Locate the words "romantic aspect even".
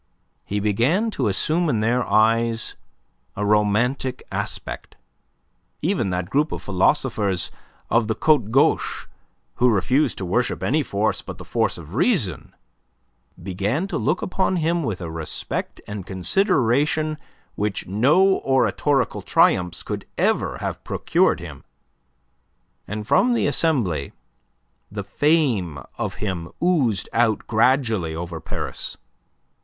3.45-6.09